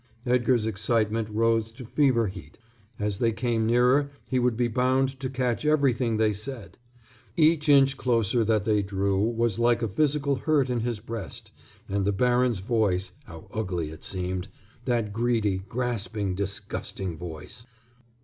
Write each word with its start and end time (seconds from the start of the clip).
Edgar's 0.25 0.65
excitement 0.65 1.29
rose 1.29 1.71
to 1.73 1.85
fever 1.85 2.25
heat. 2.25 2.57
As 2.97 3.19
they 3.19 3.31
came 3.31 3.67
nearer 3.67 4.09
he 4.25 4.39
would 4.39 4.57
be 4.57 4.67
bound 4.67 5.19
to 5.19 5.29
catch 5.29 5.63
everything 5.63 6.17
they 6.17 6.33
said. 6.33 6.75
Each 7.37 7.69
inch 7.69 7.97
closer 7.97 8.43
that 8.45 8.65
they 8.65 8.81
drew 8.81 9.19
was 9.19 9.59
like 9.59 9.83
a 9.83 9.87
physical 9.87 10.37
hurt 10.37 10.71
in 10.71 10.79
his 10.79 10.99
breast, 10.99 11.51
and 11.87 12.03
the 12.03 12.11
baron's 12.11 12.61
voice, 12.61 13.11
how 13.25 13.47
ugly 13.53 13.91
it 13.91 14.03
seemed, 14.03 14.47
that 14.85 15.13
greedy, 15.13 15.59
grasping 15.69 16.33
disgusting 16.33 17.15
voice. 17.15 17.67